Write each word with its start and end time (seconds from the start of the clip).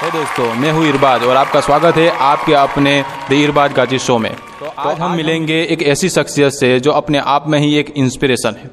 हे 0.00 0.10
दोस्तों 0.10 0.44
मैं 0.54 0.70
हूँ 0.72 0.84
इरबाज 0.88 1.22
और 1.22 1.36
आपका 1.36 1.60
स्वागत 1.60 1.96
है 1.96 2.08
आपके 2.26 2.52
अपने 2.54 2.92
द 3.30 3.32
इरबाज 3.34 3.72
गाजी 3.72 3.98
शो 3.98 4.16
में। 4.18 4.30
तो 4.60 4.66
आज 4.80 5.00
हम 5.00 5.16
मिलेंगे 5.16 5.60
एक 5.64 5.82
ऐसी 5.84 6.08
शख्सियत 6.08 6.52
से 6.52 6.78
जो 6.80 6.90
अपने 6.92 7.18
आप 7.28 7.48
में 7.48 7.58
ही 7.58 7.74
एक 7.78 7.92
इंस्पिरेशन 7.96 8.56
है। 8.58 8.70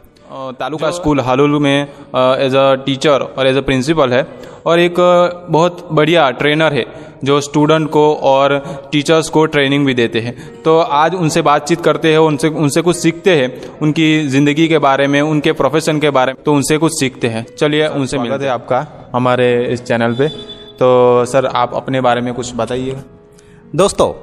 तालुका 0.53 0.91
स्कूल 0.91 1.19
हालुलू 1.19 1.59
में 1.59 1.81
एज 1.81 2.55
अ 2.55 2.73
टीचर 2.85 3.21
और 3.27 3.47
एज 3.47 3.57
अ 3.57 3.61
प्रिंसिपल 3.61 4.13
है 4.13 4.25
और 4.65 4.79
एक 4.79 4.95
बहुत 5.51 5.87
बढ़िया 5.91 6.29
ट्रेनर 6.33 6.73
है 6.73 6.85
जो 7.23 7.41
स्टूडेंट 7.41 7.89
को 7.91 8.13
और 8.25 8.57
टीचर्स 8.91 9.29
को 9.29 9.45
ट्रेनिंग 9.47 9.85
भी 9.85 9.93
देते 9.93 10.19
हैं। 10.19 10.35
तो 10.63 10.79
आज 10.79 11.15
उनसे 11.15 11.41
बातचीत 11.43 11.81
करते 11.81 12.11
हैं 12.11 12.17
उनसे 12.21 12.47
उनसे 12.49 12.81
कुछ 12.81 12.95
सीखते 12.95 13.35
हैं 13.35 13.79
उनकी 13.79 14.27
ज़िंदगी 14.29 14.67
के 14.67 14.77
बारे 14.81 15.07
में 15.07 15.21
उनके 15.21 15.51
प्रोफेशन 15.53 15.99
के 15.99 16.09
बारे 16.11 16.33
में 16.33 16.43
तो 16.45 16.53
उनसे 16.53 16.77
कुछ 16.77 16.99
सीखते 16.99 17.27
हैं। 17.29 17.45
चलिए 17.55 17.87
उनसे 17.89 18.17
मिलते 18.19 18.45
हैं 18.45 18.51
आपका 18.51 18.85
हमारे 19.13 19.55
इस 19.65 19.83
चैनल 19.83 20.13
पे। 20.13 20.55
तो 20.79 21.25
सर, 21.25 21.45
आप 21.45 21.73
अपने 21.73 22.01
बारे 22.01 22.21
में 22.21 22.33
कुछ 22.33 22.51
बताइएगा। 22.55 23.01
दोस्तों, 23.75 24.13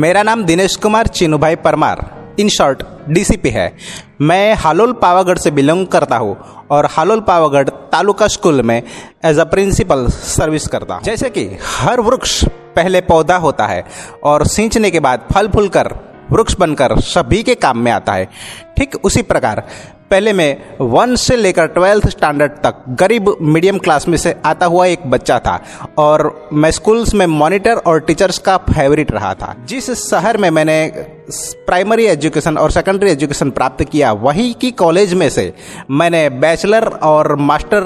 मेरा 0.00 0.22
नाम 0.22 0.44
दिनेश 0.44 0.76
कुमार 0.76 1.06
चिनु 1.06 1.38
भाई 1.38 1.56
परमार। 1.56 2.10
इन 2.40 2.48
शॉर्ट 2.48 2.82
डीसीपी 3.08 3.50
है। 3.50 3.76
मैं 4.20 4.54
हालोल 4.54 4.92
पावागढ़ 4.92 5.38
से 5.38 5.50
बिलोंग 5.50 5.86
करता 5.86 6.16
हूँ 6.16 6.36
और 6.70 6.86
हालोल 6.86 7.20
पावागढ़ 7.20 7.68
तालुका 7.68 8.28
स्कूल 8.28 8.62
में 8.62 8.82
एज 9.24 9.38
अ 9.38 9.44
प्रिंसिपल 9.44 10.06
सर्विस 10.06 10.66
करता 10.66 10.94
हूँ। 10.94 11.02
जैसे 11.02 11.30
कि 11.30 11.44
हर 11.78 12.00
वृक्ष 12.00 12.44
पहले 12.76 13.00
पौधा 13.00 13.36
होता 13.36 13.66
है 13.66 13.84
और 14.24 14.46
सींचने 14.46 14.90
के 14.90 15.00
बाद 15.00 15.28
फल 15.32 15.48
फूल 15.48 15.68
कर 15.68 15.92
वृक्ष 16.32 16.56
बनकर 16.58 17.00
सभी 17.00 17.42
के 17.42 17.54
काम 17.54 17.78
में 17.78 17.92
आता 17.92 18.12
है। 18.12 18.28
ठीक 18.76 18.94
उसी 19.04 19.22
प्रकार, 19.22 19.62
पहले 20.10 20.32
मैं 20.32 20.56
वन 20.80 21.14
से 21.16 21.36
लेकर 21.36 21.66
ट्वेल्थ 21.66 22.08
स्टैंडर्ड 22.08 22.52
तक 22.62 22.84
गरीब 22.90 23.36
मीडियम 23.42 23.78
क्लास 23.78 24.06
में 24.08 24.16
से 24.16 24.34
आता 24.44 24.66
हुआ 24.66 24.86
एक 24.86 25.06
बच्चा 25.06 25.38
था 25.38 25.58
और 25.98 26.48
मैं 26.52 26.70
स्कूल्स 26.70 27.14
में 27.14 27.26
मॉनिटर 27.26 27.76
और 27.76 28.00
टीचर्स 28.00 28.38
का 28.38 28.56
फेवरेट 28.56 29.12
रहा 29.12 29.32
था। 29.34 29.54
जिस 29.64 29.90
शहर 30.00 30.36
में 30.36 30.48
मैंने 30.50 30.92
प्राइमरी 31.66 32.06
एजुकेशन 32.06 32.58
और 32.58 32.70
सेकेंडरी 32.70 33.10
एजुकेशन 33.10 33.50
प्राप्त 33.50 33.84
किया, 33.84 34.12
वही 34.12 34.52
की 34.52 34.70
कॉलेज 34.70 35.14
में 35.14 35.28
से 35.30 35.52
मैंने 35.90 36.28
बैचलर 36.30 36.86
और 36.86 37.34
मास्टर 37.36 37.80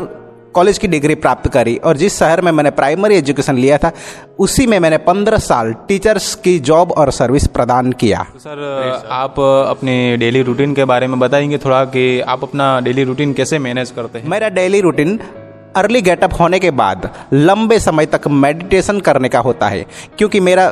कॉलेज 0.56 0.78
की 0.78 0.88
डिग्री 0.88 1.14
प्राप्त 1.14 1.48
करी 1.48 1.76
और 1.76 1.96
जिस 1.96 2.18
शहर 2.18 2.40
में 2.40 2.50
मैंने 2.52 2.70
प्राइमरी 2.70 3.16
एजुकेशन 3.16 3.56
लिया 3.56 3.78
था 3.78 3.90
उसी 4.38 4.66
में 4.66 4.78
मैंने 4.78 4.98
पंद्रह 4.98 5.38
साल 5.38 5.72
टीचर्स 5.88 6.34
की 6.34 6.58
जॉब 6.58 6.92
और 6.92 7.10
सर्विस 7.12 7.46
प्रदान 7.46 7.92
किया। 7.92 8.22
तो 8.32 8.38
सर 8.38 9.08
आप 9.10 9.40
अपने 9.40 10.16
डेली 10.16 10.42
रूटीन 10.42 10.74
के 10.74 10.84
बारे 10.84 11.06
में 11.06 11.18
बताएँगे 11.20 11.58
थोड़ा 11.58 11.84
कि 11.84 12.20
आप 12.20 12.42
अपना 12.42 12.80
डेली 12.80 13.04
रूटीन 13.04 13.32
कैसे 13.32 13.58
मैनेज 13.58 13.90
करते 13.90 14.18
हैं? 14.18 14.28
मेरा 14.28 14.48
डेली 14.48 14.80
रूटीन 14.80 15.18
अर्ली 15.76 16.02
गेटअप 16.02 16.40
होने 16.40 16.58
के 16.58 16.70
बाद 16.70 17.08
लंबे 17.32 17.78
समय 17.78 18.06
तक 18.06 18.28
मेडिटेशन 18.28 19.00
करने 19.00 19.28
का 19.28 19.40
होता 19.40 19.68
है 19.68 19.86
क्योंकि 20.18 20.40
मेरा 20.40 20.68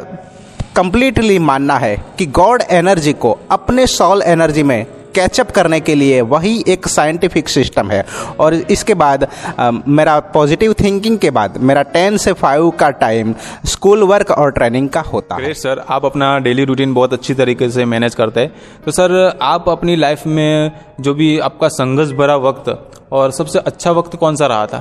कंप्लीटली 0.77 1.39
मानना 1.39 1.79
है 1.79 1.97
कि 2.19 2.27
गॉड 2.27 2.63
एनर्जी 2.71 3.13
को 3.13 3.39
अपने 3.51 3.87
सॉल 3.87 4.23
एनर्जी 4.23 4.63
में 4.63 4.87
कैचअप 5.15 5.51
करने 5.51 5.81
के 5.81 5.95
लिए 5.95 6.21
वही 6.21 6.65
एक 6.69 6.89
साइंटिफिक 6.89 7.49
सिस्टम 7.49 7.91
है। 7.91 8.05
और 8.41 8.55
इसके 8.55 8.95
बाद 8.95 9.27
अ, 9.59 9.71
मेरा 9.89 10.19
पॉजिटिव 10.35 10.73
थिंकिंग 10.75 11.19
के 11.19 11.31
बाद 11.31 11.57
मेरा 11.61 11.83
टेन 11.93 12.17
से 12.17 12.33
फाइव 12.33 12.71
का 12.71 12.91
टाइम 13.01 13.35
स्कूल 13.67 14.03
वर्क 14.03 14.31
और 14.31 14.51
ट्रेनिंग 14.51 14.89
का 14.89 15.01
होता 15.03 15.37
है। 15.37 15.53
सर 15.55 15.85
आप 15.89 16.05
अपना 16.05 16.39
डेली 16.39 16.65
रूटीन 16.65 16.95
बहुत 16.95 17.13
अच्छी 17.13 17.35
तरीके 17.35 17.69
से 17.71 17.85
मैनेज 17.85 18.15
करते 18.15 18.41
हैं। 18.41 18.53
तो 18.85 18.91
सर 18.91 19.39
आप 19.43 19.69
अपनी 19.69 19.97
लाइफ 19.97 20.27
में 20.27 20.73
जो 21.01 21.15
भी 21.15 21.39
आपका 21.41 21.69
संघर्ष 21.69 22.11
भरा 22.13 22.37
वक्त 22.41 22.93
और 23.13 23.31
सबसे 23.33 23.59
अच्छा 23.59 23.91
वक्त 23.91 24.17
कौन 24.17 24.37
सा 24.37 24.47
रहा 24.47 24.67
था? 24.67 24.79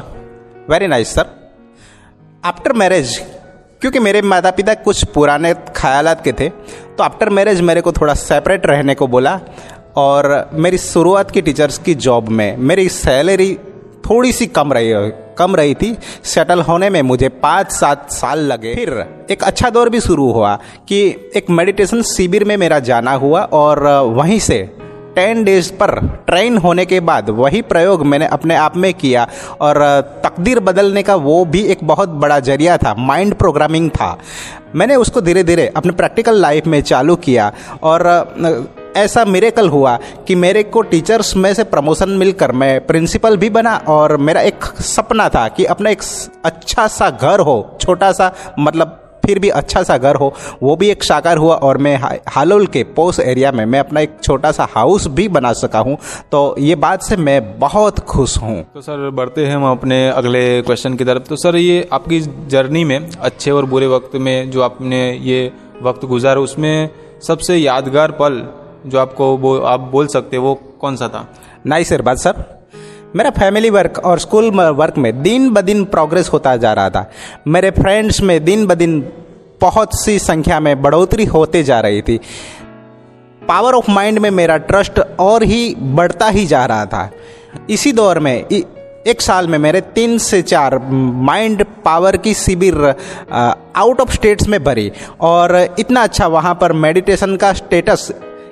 Very 0.70 0.88
nice 0.88 1.14
sir 1.16 1.26
after 2.44 2.74
marriage 2.74 3.18
क्योंकि 3.82 4.00
मेरे 4.00 4.22
माता 4.22 4.52
पिता 4.52 4.74
कुछ 4.74 5.04
पुराने 5.06 5.54
ख्यालात 5.76 6.24
के 6.24 6.32
थे 6.32 6.48
तो 6.98 7.04
आफ्टर 7.04 7.30
मैरिज 7.30 7.62
मेरे 7.62 7.82
को 7.82 7.92
थोड़ा 7.92 8.14
सेपरेट 8.14 8.66
रहने 8.66 8.96
को 8.96 9.08
बोला। 9.08 9.40
और 9.96 10.50
मेरी 10.54 10.78
शुरुआत 10.78 11.32
की 11.32 11.42
टीचर्स 11.42 11.78
की 11.78 11.94
जॉब 11.96 12.30
में 12.30 12.58
मेरी 12.58 12.88
सैलरी 12.90 13.54
थोड़ी 14.10 14.32
सी 14.32 14.46
कम 14.48 14.74
रही 14.74 14.94
कम 15.38 15.56
रही 15.56 15.74
थी। 15.74 15.98
सेटल 16.24 16.62
होने 16.62 16.90
में 16.90 17.02
मुझे 17.02 17.30
पाँच 17.30 17.72
सात 17.72 18.12
साल 18.12 18.40
लगे। 18.40 18.74
फिर 18.76 19.06
एक 19.32 19.44
अच्छा 19.44 19.70
दौर 19.70 19.90
भी 19.90 20.00
शुरू 20.00 20.32
हुआ 20.32 20.56
कि 20.88 21.32
एक 21.36 21.50
मेडिटेशन 21.50 22.02
शिविर 22.02 22.44
में 22.44 22.56
मेरा 22.58 22.80
जाना 22.80 23.14
हुआ 23.14 23.42
और 23.42 23.84
वहीं 24.16 24.40
से 24.40 24.58
टेन 25.16 25.44
डेज़ 25.44 25.72
पर 25.74 26.00
ट्रेन 26.28 26.58
होने 26.58 26.86
के 26.86 27.00
बाद 27.00 27.30
वही 27.30 27.62
प्रयोग 27.62 28.06
मैंने 28.06 28.28
अपने 28.28 28.56
आप 28.56 28.78
में 28.78 28.94
किया 28.94 29.28
और 29.62 29.80
तकदीर 30.24 30.60
बदलने 30.60 31.04
का 31.04 31.16
वो 31.16 31.44
भी 31.46 31.64
एक 31.64 31.80
बहुत 31.84 32.10
बड़ा 32.10 32.40
ज़रिया 32.40 32.78
था 32.78 32.94
माइंड 32.98 33.34
प्रोग्रामिंग 33.34 33.90
था। 33.90 34.18
मैंने 34.76 34.96
उसको 34.96 35.22
धीरे 35.22 35.44
धीरे 35.44 35.68
अपने 35.68 35.92
प्रैक्टिकल 35.92 36.36
लाइफ 36.36 36.68
में 36.68 36.82
चालू 36.82 37.16
किया 37.16 37.52
और 37.84 38.08
ऐसा 38.98 39.26
मिरेकल 39.26 39.70
हुआ 39.70 39.98
कि 40.28 40.36
मेरे 40.36 40.64
को 40.64 40.82
टीचर्स 40.82 41.36
में 41.36 41.54
से 41.54 41.64
प्रमोशन 41.66 42.10
मिलकर 42.10 42.52
मैं 42.52 42.86
प्रिंसिपल 42.88 43.38
भी 43.38 43.50
बना 43.50 43.76
और 43.90 44.18
मेरा 44.18 44.42
एक 44.42 44.66
सपना 44.66 45.30
था 45.30 45.48
कि 45.48 45.66
अपना 45.66 45.90
एक 45.90 46.02
अच्छा 46.46 46.88
सा 46.88 47.10
घर 47.10 47.40
हो, 47.40 47.78
छोटा 47.82 48.12
सा 48.12 48.34
मतलब 48.60 49.00
फिर 49.26 49.40
भी 49.40 49.50
अच्छा 49.50 49.82
सा 49.84 49.98
घर 49.98 50.16
हो। 50.16 50.32
वो 50.64 50.76
भी 50.76 50.90
एक 50.90 51.04
साकार 51.04 51.38
हुआ 51.38 51.56
और 51.56 51.78
मैं 51.78 51.96
हालोल 52.30 52.66
के 52.68 52.84
पोस 52.96 53.20
एरिया 53.20 53.52
में 53.52 53.66
मैं 53.66 53.80
अपना 53.80 54.00
एक 54.00 54.18
छोटा 54.24 54.52
सा 54.52 54.68
हाउस 54.72 55.08
भी 55.08 55.28
बना 55.28 55.52
सका 55.54 55.80
हूँ। 55.80 55.98
तो 56.32 56.56
ये 56.60 56.76
बात 56.76 57.04
से 57.04 57.18
मैं 57.18 57.60
बहुत 57.60 58.00
खुश 58.00 58.38
हूँ। 58.38 58.62
तो 58.74 58.82
सर, 58.82 59.10
बढ़ते 59.10 59.46
हैं 59.46 59.56
हम 59.56 59.70
अपने 59.72 60.08
अगले 60.10 60.62
क्वेश्चन 60.62 60.96
की 60.96 61.06
तरफ़। 61.06 61.24
तो 61.24 61.36
सर, 61.36 61.56
ये 61.56 61.88
आपकी 61.94 62.20
जर्नी 62.48 62.84
में, 62.84 63.10
अच्छे 63.12 63.52
और 63.52 63.66
बुरे 63.66 63.88
वक्त 63.88 64.16
में 64.16 64.52
जो 64.52 64.62
आपने 64.62 65.02
ये 65.14 65.52
वक्त 65.84 66.06
गुजारा, 66.06 66.42
उसमें 66.42 66.90
सबसे 67.28 67.58
यादगार 67.58 68.12
पल 68.12 68.44
जो 68.86 69.00
आपको 69.00 69.36
वो, 69.38 69.58
आप 69.58 69.80
बोल 69.82 70.08
सकते 70.08 70.38
वो 70.38 70.54
कौन 70.82 70.96
सा 70.96 71.08
था? 71.08 71.28
नाइस 71.66 71.92
इरबाज 71.92 72.18
सर। 72.18 72.44
मेरा 73.16 73.30
फैमिली 73.30 73.70
वर्क 73.70 74.02
और 74.06 74.20
स्कूल 74.20 74.50
वर्क 74.72 74.98
में 74.98 75.22
दिन 75.24 75.50
ब 75.50 75.62
दिन 75.62 75.84
प्रोग्रेस 75.86 76.30
होता 76.30 76.56
जा 76.58 76.74
रहा 76.74 76.90
था। 76.90 77.10
मेरे 77.48 77.72
फ्रेंड्स 77.72 78.22
में 78.22 78.44
दिन 78.46 78.66
ब 78.68 78.74
दिन 78.74 79.00
बहुत 79.62 79.90
सी 79.96 80.18
संख्या 80.20 80.60
में 80.60 80.82
बढ़ोतरी 80.82 81.26
होते 81.26 81.64
जा 81.64 81.80
रही 81.80 82.02
थी। 82.02 82.20
पावर 83.48 83.74
ऑफ़ 83.74 83.92
माइंड 83.92 84.20
में 84.20 84.30
मेरा 84.32 84.58
ट्रस्ट 84.58 85.00
और 85.20 85.44
ही 85.44 85.76
बढ़ता 85.78 86.28
ही 86.28 86.46
जा 86.46 86.66
रहा 86.66 86.86
था। 86.86 87.10
इसी 87.70 87.92
दौर 87.92 88.20
में 88.20 88.34
एक 89.08 89.22
साल 89.22 89.48
में 89.48 89.58
मेरे 89.58 89.82
तीन 89.96 90.18
से 90.18 90.42
चार 90.42 90.78
माइंड 90.90 91.66
पावर 91.86 92.18
की 92.18 92.34
शिविर 92.34 92.76
आउट 93.76 94.02
ऑफ़ 94.02 94.12
स्टेट्स 94.12 94.48
में 94.48 94.64
भरी। 94.64 94.92
और 95.22 95.76
इतना 95.80 96.04
अच्छा 96.04 96.28
वहाँ 96.28 96.54
पर 96.62 96.74
मेडिटेशन 96.74 97.36
का 97.36 97.54
स्टेटस 97.54 98.12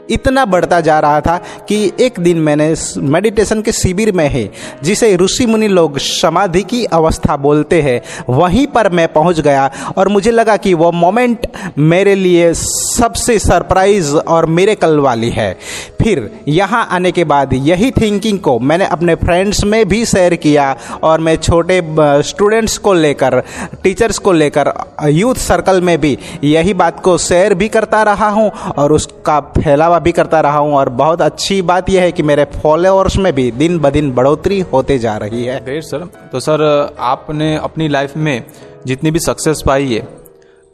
इतना 0.09 0.45
बढ़ता 0.45 0.79
जा 0.81 0.99
रहा 0.99 1.19
था 1.21 1.37
कि 1.69 1.91
एक 1.99 2.19
दिन 2.19 2.37
मैंने 2.37 2.73
मेडिटेशन 2.97 3.61
के 3.61 3.71
शिविर 3.71 4.11
में 4.11 4.27
ही, 4.29 4.49
जिसे 4.83 5.15
ऋषि 5.15 5.45
मुनि 5.45 5.67
लोग 5.67 5.97
समाधि 5.99 6.61
की 6.61 6.83
अवस्था 6.85 7.37
बोलते 7.37 7.81
हैं, 7.81 8.01
वहीं 8.29 8.65
पर 8.67 8.89
मैं 8.91 9.07
पहुँच 9.13 9.39
गया 9.39 9.69
और 9.97 10.07
मुझे 10.07 10.31
लगा 10.31 10.57
कि 10.57 10.73
वो 10.73 10.91
मोमेंट 10.91 11.47
मेरे 11.77 12.15
लिए 12.15 12.53
सबसे 12.53 13.37
सरप्राइज़ 13.39 14.15
और 14.15 14.45
मेरे 14.45 14.75
कल 14.75 14.99
वाली 14.99 15.29
है। 15.29 15.53
फिर 16.01 16.29
यहाँ 16.47 16.85
आने 16.91 17.11
के 17.11 17.23
बाद 17.23 17.53
यही 17.53 17.91
थिंकिंग 17.91 18.39
को 18.39 18.57
मैंने 18.59 18.85
अपने 18.85 19.15
फ्रेंड्स 19.15 19.63
में 19.63 19.87
भी 19.87 20.05
शेयर 20.05 20.35
किया 20.35 20.75
और 21.03 21.19
मैं 21.19 21.35
छोटे 21.35 21.81
स्टूडेंट्स 22.23 22.77
को 22.77 22.93
लेकर 22.93 23.39
टीचर्स 23.83 24.17
को 24.17 24.31
लेकर 24.31 24.73
यूथ 25.09 25.35
सर्कल 25.35 25.81
में 25.81 25.97
भी 26.01 26.17
यही 26.43 26.73
बात 26.73 26.99
को 26.99 27.17
शेयर 27.17 27.53
भी 27.53 27.67
करता 27.67 28.01
रहा 28.03 28.29
हूँ 28.29 28.49
और 28.77 28.93
उसका 28.93 29.39
फैलावा 29.57 29.90
भी 29.99 30.11
करता 30.11 30.41
रहा 30.41 30.57
हूँ 30.57 30.73
और 30.73 30.89
बहुत 30.89 31.21
अच्छी 31.21 31.61
बात 31.61 31.89
यह 31.89 32.01
है 32.01 32.11
कि 32.11 32.23
मेरे 32.23 32.45
फॉलोअर्स 32.45 33.17
में 33.17 33.33
भी 33.33 33.51
दिन 33.51 33.79
ब 33.79 33.89
दिन 33.89 34.11
बढ़ोतरी 34.11 34.59
होते 34.59 34.99
जा 34.99 35.17
रही 35.17 35.45
है। 35.45 35.63
ग्रेट 35.65 35.83
सर 35.83 36.09
तो 36.31 36.39
सर 36.39 36.95
आपने 36.99 37.57
अपनी 37.57 37.87
लाइफ 37.87 38.17
में 38.17 38.43
जितनी 38.85 39.11
भी 39.11 39.19
सक्सेस 39.19 39.63
पाई 39.65 39.93
है 39.93 40.21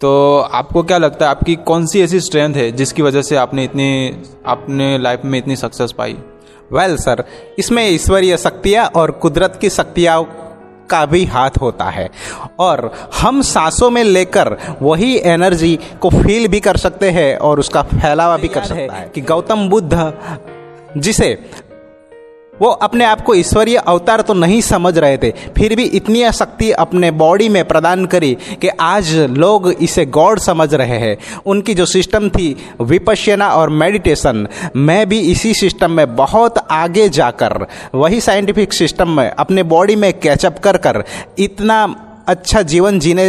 तो 0.02 0.40
आपको 0.40 0.84
क्या 0.84 0.98
लगता 0.98 1.26
है 1.26 1.32
आपकी 1.32 1.56
कौन 1.56 1.86
सी 1.86 2.02
ऐसी 2.02 2.20
स्ट्रेंथ 2.20 2.56
है 2.56 2.72
जिसकी 2.72 3.02
वजह 3.02 3.22
से 3.22 3.36
आपने 3.36 3.64
इतनी 3.64 4.22
अपने 4.46 4.98
लाइफ 4.98 5.22
में 5.26 5.40
इतनी 5.40 5.56
सक्सेस 5.56 5.92
पाई? 5.92 6.18
वेल 6.74 6.92
well, 6.92 7.04
सर 7.04 7.24
इसमें 7.60 7.90
ईश्वरीय 7.90 8.38
शक्तियाँ 8.38 8.86
और 8.86 9.12
कुदरत 9.12 9.58
की 9.62 9.70
शक्तियाँ 9.70 10.44
का 10.90 11.06
भी 11.06 11.26
हाथ 11.26 11.50
होता 11.62 11.86
है। 11.86 12.10
और 12.60 12.92
हम 13.22 13.42
सांसों 13.42 13.90
में 13.90 14.04
लेकर 14.04 14.58
वही 14.82 15.20
एनर्जी 15.24 15.80
को 16.02 16.10
फील 16.10 16.48
भी 16.48 16.60
कर 16.60 16.78
सकते 16.78 17.10
हैं 17.10 17.38
और 17.38 17.60
उसका 17.60 17.82
फैलावा 17.82 18.38
भी 18.38 18.48
कर 18.48 18.64
सकते 18.64 18.82
हैं। 18.82 19.12
कि 19.12 19.22
गौतम 19.22 19.70
बुद्ध 19.70 20.14
जिसे 20.98 21.50
वो 22.62 22.70
अपने 22.70 23.06
आप 23.06 23.22
को 23.22 23.36
ईश्वरीय 23.36 23.78
अवतार 23.78 24.22
तो 24.22 24.34
नहीं 24.34 24.62
समझ 24.62 24.98
रहे 24.98 25.18
थे। 25.18 25.32
फिर 25.58 25.76
भी 25.76 25.84
इतनी 25.84 26.32
शक्ति 26.32 26.72
अपने 26.72 27.12
बॉडी 27.12 27.50
में 27.50 27.64
प्रदान 27.66 28.06
करी 28.06 28.36
कि 28.62 28.68
आज 28.68 29.14
लोग 29.32 29.70
इसे 29.72 30.06
गॉड 30.06 30.40
समझ 30.40 30.74
रहे 30.74 30.98
हैं। 31.00 31.18
उनकी 31.46 31.74
जो 31.74 31.86
सिस्टम 31.86 32.30
थी, 32.30 32.56
विपश्यना 32.82 33.50
और 33.50 33.70
मेडिटेशन 33.70 34.48
मैं 34.76 35.08
भी 35.10 35.20
इसी 35.22 35.54
सिस्टम 35.54 35.92
में 35.92 36.16
बहुत 36.16 36.58
आगे 36.72 37.08
जाकर, 37.10 37.66
वही 37.96 38.22
साइंटिफिक 38.22 38.74
सिस्टम 38.74 39.10
में 39.10 39.30
अपने 39.30 39.64
बॉडी 39.66 39.96
में 39.96 40.12
कैचअप 40.20 40.60
कर 40.60 40.78
कर, 40.78 41.04
इतना 41.40 41.86
अच्छा 42.28 42.62
जीवन 42.62 43.00
जीने 43.00 43.26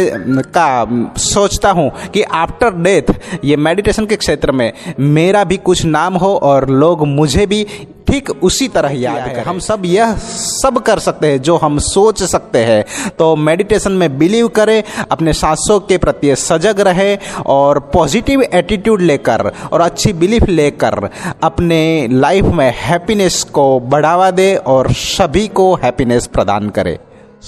का 0.55 1.13
सोचता 1.17 1.69
हूँ 1.71 1.91
कि 2.13 2.21
आफ्टर 2.21 2.73
डेथ 2.75 3.13
ये 3.45 3.55
मेडिटेशन 3.57 4.05
के 4.05 4.15
क्षेत्र 4.15 4.51
में 4.51 4.71
मेरा 4.99 5.43
भी 5.43 5.57
कुछ 5.59 5.85
नाम 5.85 6.15
हो 6.15 6.33
और 6.43 6.69
लोग 6.69 7.05
मुझे 7.07 7.45
भी 7.45 7.63
ठीक 8.07 8.29
उसी 8.43 8.67
तरह 8.67 8.91
याद 8.91 9.27
करें। 9.27 9.43
हम 9.43 9.59
सब 9.59 9.81
यह 9.85 10.15
सब 10.17 10.79
कर 10.79 10.99
सकते 10.99 11.27
हैं 11.27 11.41
जो 11.41 11.55
हम 11.57 11.77
सोच 11.79 12.23
सकते 12.23 12.59
हैं। 12.59 13.09
तो 13.09 13.35
मेडिटेशन 13.35 13.91
में 13.91 14.17
बिलीव 14.17 14.47
करें 14.47 14.83
अपने 15.11 15.33
सांसों 15.33 15.79
के 15.79 15.97
प्रति 15.97 16.35
सजग 16.35 16.79
रहे 16.79 17.15
और 17.47 17.79
पॉजिटिव 17.93 18.41
एटीट्यूड 18.43 19.01
लेकर 19.01 19.51
और 19.73 19.81
अच्छी 19.81 20.13
बिलीफ 20.13 20.49
लेकर 20.49 21.09
अपने 21.43 22.07
लाइफ 22.11 22.45
में 22.45 22.71
हैप्पीनेस 22.77 23.43
को 23.43 23.79
बढ़ावा 23.79 24.31
दे 24.31 24.55
और 24.67 24.91
सभी 24.93 25.47
को 25.47 25.73
हैप्पीनेस 25.75 26.27
प्रदान 26.27 26.69
करे। 26.69 26.99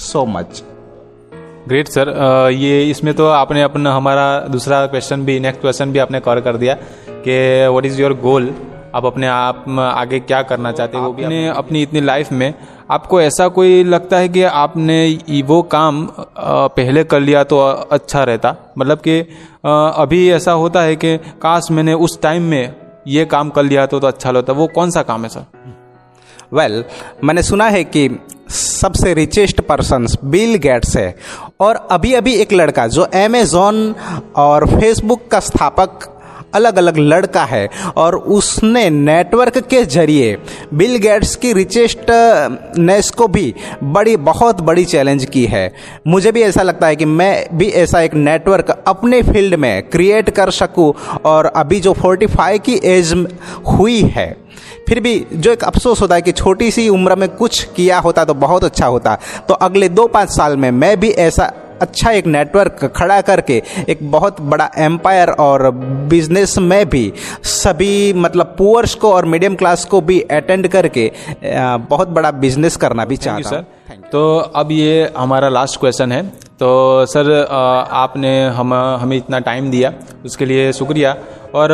सो 0.02 0.24
मच 0.26 0.62
ग्रेट 1.68 1.88
सर 1.88 2.08
ये 2.54 2.90
इसमें 2.90 3.14
तो 3.14 3.26
आपने 3.26 3.62
अपना 3.62 3.94
हमारा 3.94 4.40
दूसरा 4.40 4.86
क्वेश्चन 4.86 5.24
भी 5.24 5.40
नेक्स्ट 5.40 5.60
क्वेश्चन 5.60 5.92
भी 5.92 5.98
आपने 5.98 6.20
कवर 6.20 6.40
कर 6.40 6.56
दिया 6.56 6.74
कि 7.08 7.66
व्हाट 7.68 7.86
इज़ 7.86 8.02
योर 8.02 8.14
गोल 8.14 8.54
आप 8.94 9.06
अपने 9.06 9.26
आप 9.26 9.64
आगे 9.78 10.20
क्या 10.20 10.42
करना 10.42 10.72
चाहते 10.72 10.98
हो 10.98 11.04
वो 11.04 11.12
भी 11.12 11.22
अपने 11.22 11.48
अपनी 11.48 11.82
इतनी 11.82 12.00
लाइफ 12.00 12.32
में 12.32 12.54
आपको 12.90 13.20
ऐसा 13.20 13.48
कोई 13.48 13.84
लगता 13.84 14.16
है 14.16 14.28
कि 14.28 14.42
आपने 14.42 15.18
वो 15.44 15.62
काम 15.62 16.08
पहले 16.48 17.04
कर 17.04 17.20
लिया 17.20 17.44
तो 17.44 17.60
अच्छा 17.66 18.24
रहता? 18.24 18.56
मतलब 18.78 18.98
कि 18.98 19.20
अभी 19.98 20.30
ऐसा 20.30 20.52
होता 20.52 20.80
है 20.80 20.96
कि 20.96 21.16
काश 21.16 21.68
मैंने 21.70 21.94
उस 21.94 22.22
टाइम 22.22 22.42
में 22.42 22.76
ये 23.06 23.24
काम 23.24 23.50
कर 23.50 23.62
लिया 23.62 23.86
तो, 23.86 24.00
तो 24.00 24.06
अच्छा 24.06 24.30
लगता। 24.30 24.52
वो 24.52 24.66
कौन 24.66 24.90
सा 24.90 25.02
काम 25.02 25.22
है 25.22 25.28
सर 25.28 25.44
वेल 26.52 26.82
well, 26.82 27.24
मैंने 27.24 27.42
सुना 27.42 27.68
है 27.68 27.84
कि 27.84 28.08
सबसे 28.52 29.14
रिचेस्ट 29.14 29.60
पर्सन 29.60 30.06
बिल 30.24 30.54
गेट्स 30.58 30.96
है। 30.96 31.14
और 31.60 31.86
अभी 31.90 32.14
अभी 32.14 32.34
एक 32.34 32.52
लड़का 32.52 32.86
जो 32.86 33.02
अमेजोन 33.02 33.94
और 34.36 34.66
फेसबुक 34.70 35.28
का 35.30 35.40
स्थापक 35.40 36.08
अलग 36.54 36.76
अलग 36.76 36.96
लड़का 36.98 37.44
है, 37.44 37.68
और 37.96 38.14
उसने 38.16 38.88
नेटवर्क 38.90 39.56
के 39.60 39.82
ज़रिए 39.84 40.36
बिल 40.74 40.96
गेट्स 40.96 41.34
की 41.36 41.52
रिचेस्टनेस 41.52 43.10
को 43.10 43.28
भी 43.28 43.54
बड़ी, 43.84 44.16
बहुत 44.18 44.60
बड़ी 44.60 44.84
चैलेंज 44.84 45.24
की 45.24 45.44
है। 45.44 45.72
मुझे 46.08 46.32
भी 46.32 46.42
ऐसा 46.42 46.62
लगता 46.62 46.86
है 46.86 46.96
कि 46.96 47.04
मैं 47.04 47.46
भी 47.58 47.68
ऐसा 47.68 48.00
एक 48.00 48.14
नेटवर्क 48.14 48.70
अपने 48.88 49.22
फ़ील्ड 49.22 49.54
में 49.54 49.82
क्रिएट 49.82 50.30
कर 50.30 50.50
सकूँ, 50.50 50.92
और 51.24 51.46
अभी 51.46 51.80
जो 51.80 51.92
45 51.94 52.58
की 52.58 52.80
एज 52.84 53.12
हुई 53.68 54.00
है 54.00 54.41
फिर 54.88 55.00
भी 55.00 55.14
जो 55.32 55.52
एक 55.52 55.64
अफसोस 55.64 56.00
होता 56.00 56.14
है 56.14 56.22
कि 56.22 56.32
छोटी 56.32 56.70
सी 56.70 56.88
उम्र 56.88 57.16
में 57.16 57.28
कुछ 57.28 57.62
किया 57.76 57.98
होता 57.98 58.24
तो 58.24 58.34
बहुत 58.36 58.64
अच्छा 58.64 58.86
होता। 58.86 59.18
तो 59.48 59.54
अगले 59.54 59.88
दो 59.88 60.06
पाँच 60.06 60.30
साल 60.30 60.56
में 60.56 60.70
मैं 60.70 60.98
भी 61.00 61.10
ऐसा 61.10 61.52
अच्छा 61.80 62.10
एक 62.10 62.26
नेटवर्क 62.26 62.84
खड़ा 62.96 63.20
करके 63.20 63.62
एक 63.88 63.98
बहुत 64.10 64.40
बड़ा 64.40 64.70
एम्पायर 64.78 65.30
और 65.40 65.70
बिज़नेस 66.08 66.56
में 66.58 66.88
भी 66.88 67.12
सभी 67.44 68.12
मतलब 68.12 68.54
पुअर्स 68.58 68.94
को 68.94 69.12
और 69.12 69.24
मीडियम 69.24 69.54
क्लास 69.54 69.84
को 69.84 70.00
भी 70.00 70.20
अटेंड 70.20 70.68
करके 70.68 71.10
बहुत 71.88 72.08
बड़ा 72.08 72.30
बिज़नेस 72.30 72.76
करना 72.76 73.04
भी 73.04 73.16
चाहता 73.16 73.56
हूँ। 73.56 73.64
तो 74.12 74.38
अब 74.38 74.72
ये 74.72 75.10
हमारा 75.16 75.48
लास्ट 75.48 75.80
क्वेश्चन 75.80 76.12
है। 76.12 76.22
तो 76.60 77.06
सर 77.06 77.30
आपने 77.92 78.30
हम 78.48 78.74
हमें 78.74 79.16
इतना 79.16 79.38
टाइम 79.40 79.70
दिया 79.70 79.92
उसके 80.24 80.46
लिए 80.46 80.72
शुक्रिया। 80.72 81.16
और 81.54 81.70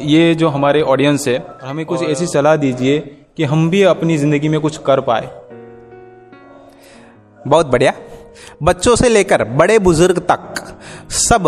ये 0.00 0.34
जो 0.34 0.48
हमारे 0.48 0.80
ऑडियंस 0.82 1.26
है 1.28 1.42
हमें 1.62 1.84
कुछ 1.86 2.02
ऐसी 2.02 2.26
सलाह 2.26 2.56
दीजिए 2.56 2.98
कि 3.36 3.44
हम 3.44 3.68
भी 3.70 3.82
अपनी 3.82 4.16
ज़िंदगी 4.18 4.48
में 4.48 4.60
कुछ 4.60 4.76
कर 4.86 5.00
पाए। 5.00 5.30
बहुत 7.46 7.66
बढ़िया। 7.66 7.92
बच्चों 8.62 8.94
से 8.96 9.08
लेकर 9.08 9.44
बड़े 9.44 9.78
बुज़ुर्ग 9.78 10.18
तक 10.30 10.54
सब 11.10 11.44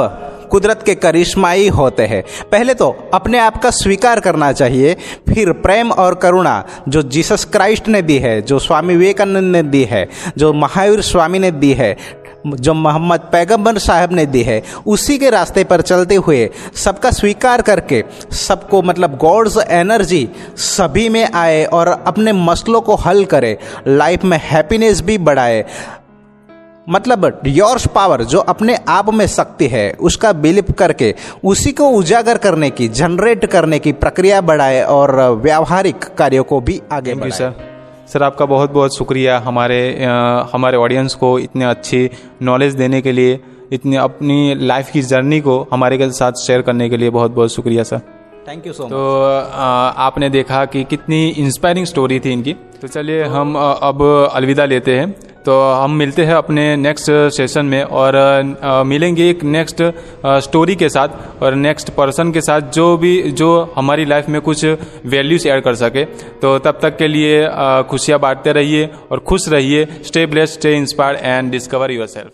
कुदरत 0.50 0.83
के 0.83 0.95
करिश्माई 0.95 1.69
होते 1.69 2.03
हैं। 2.03 2.23
पहले 2.53 2.75
तो 2.75 2.89
अपने 3.15 3.39
आप 3.39 3.56
का 3.62 3.71
स्वीकार 3.71 4.21
करना 4.21 4.53
चाहिए। 4.53 4.95
फिर 5.29 5.53
प्रेम 5.53 5.91
और 5.93 6.15
करुणा 6.15 6.65
जो 6.89 7.03
जीसस 7.03 7.45
क्राइस्ट 7.45 7.89
ने 7.89 8.03
दी 8.03 8.19
है 8.19 8.41
जो 8.43 8.59
स्वामी 8.59 8.97
विवेकानंद 8.97 9.53
ने 9.53 9.62
दी 9.62 9.83
है 9.85 10.09
जो 10.39 10.53
महावीर 10.53 11.00
स्वामी 11.00 11.39
ने 11.39 11.50
दी 11.50 11.73
है 11.73 11.97
जो 12.46 12.75
मोहम्मद 12.75 13.20
पैगंबर 13.32 13.79
साहब 13.79 14.12
ने 14.12 14.26
दी 14.26 14.43
है 14.43 14.62
उसी 14.87 15.19
के 15.19 15.31
रास्ते 15.31 15.64
पर 15.64 15.81
चलते 15.81 16.14
हुए 16.14 16.49
सबका 16.75 17.11
स्वीकार 17.11 17.62
करके 17.62 18.05
सबको 18.32 18.82
मतलब 18.82 19.17
गॉड्स 19.17 19.56
एनर्जी 19.69 20.29
सभी 20.56 21.08
में 21.08 21.25
आए 21.32 21.64
और 21.64 21.88
अपने 21.88 22.32
मसलों 22.32 22.81
को 22.81 22.94
हल 22.96 23.25
करे 23.25 23.56
लाइफ 23.88 24.25
में 24.25 24.38
हैप्पीनेस 24.43 25.00
भी 25.00 25.19
बढ़ाए। 25.19 25.64
मतलब 26.88 27.40
योर्स 27.46 27.87
पावर 27.87 28.23
जो 28.25 28.38
अपने 28.38 28.79
आप 28.88 29.12
में 29.14 29.26
शक्ति 29.26 29.67
है 29.69 29.90
उसका 30.00 30.32
बिलीप 30.32 30.70
करके 30.70 31.14
उसी 31.44 31.73
को 31.73 31.88
उजागर 31.88 32.38
करने 32.38 32.70
की 32.70 32.88
जनरेट 32.88 33.46
करने 33.46 33.79
की 33.79 33.93
प्रक्रिया 33.93 34.40
बढ़ाए 34.40 34.82
और 34.82 35.20
व्यावहारिक 35.43 36.05
कार्यों 36.19 36.44
को 36.44 36.61
भी 36.61 36.81
आगे 36.93 37.14
बढ़ाए। 37.14 37.31
सर 37.31 37.68
सर 38.09 38.23
आपका 38.23 38.45
बहुत 38.47 38.71
बहुत 38.71 38.97
शुक्रिया 38.97 39.39
हमारे 39.39 40.05
आ, 40.05 40.45
हमारे 40.53 40.77
ऑडियंस 40.77 41.15
को 41.15 41.39
इतने 41.39 41.65
अच्छी 41.65 42.11
नॉलेज 42.43 42.75
देने 42.75 43.01
के 43.03 43.13
लिए 43.13 43.39
इतनी 43.73 43.97
अपनी 43.97 44.55
लाइफ 44.55 44.91
की 44.91 45.03
जर्नी 45.03 45.41
को 45.41 45.57
हमारे 45.73 45.99
के 45.99 46.11
साथ 46.11 46.33
शेयर 46.47 46.63
करने 46.63 46.89
के 46.91 46.97
लिए 46.97 47.11
बहुत 47.11 47.31
बहुत 47.31 47.53
शुक्रिया 47.53 47.83
sir. 47.83 48.01
Thank 48.49 48.67
you 48.67 48.73
so 48.73 48.85
much 48.85 48.91
तो 48.91 49.25
आपने 49.99 50.31
देखा 50.31 50.65
कि 50.65 50.85
कितनी 50.85 51.29
इंस्पायरिंग 51.29 51.87
स्टोरी 51.87 52.21
थी 52.21 52.33
इनकी। 52.33 52.53
तो 52.83 52.89
चलिए 52.89 53.25
हम 53.25 53.55
अब 53.57 54.03
अलविदा 54.33 54.65
लेते 54.65 54.97
हैं। 54.99 55.15
तो 55.49 55.59
हम 55.73 55.91
मिलते 55.91 56.25
हैं 56.25 56.35
अपने 56.35 56.65
नेक्स्ट 56.77 57.11
सेशन 57.35 57.67
में 57.67 57.83
और 57.83 58.17
मिलेंगे 58.87 59.29
एक 59.31 59.43
नेक्स्ट 59.45 59.83
स्टोरी 60.45 60.75
के 60.77 60.89
साथ 60.89 61.43
और 61.43 61.55
नेक्स्ट 61.56 61.91
पर्सन 61.91 62.33
के 62.33 62.41
साथ 62.41 62.69
जो 62.71 62.97
भी, 62.97 63.23
जो 63.23 63.73
हमारी 63.77 64.05
लाइफ 64.05 64.29
में 64.29 64.41
कुछ 64.41 64.65
वैल्यूज़ 65.06 65.49
ऐड 65.49 65.62
कर 65.65 65.75
सके। 65.75 66.05
तो 66.43 66.59
तब 66.59 66.79
तक 66.83 66.97
के 66.97 67.09
लिए 67.09 67.47
खुशियाँ 67.91 68.19
बांटते 68.21 68.53
रहिए 68.53 68.91
और 69.11 69.19
खुश 69.21 69.49
रहिए। 69.49 69.87
Stay 70.05 70.27
blessed 70.27 70.59
stay 70.61 70.75
inspire 70.77 71.17
and 71.17 71.50
discover 71.50 71.93
yourself 72.06 72.33